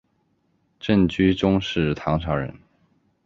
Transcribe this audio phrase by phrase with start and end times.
[0.79, 2.51] 郑居中是唐朝人。